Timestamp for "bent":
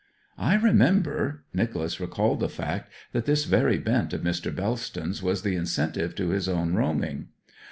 3.77-4.13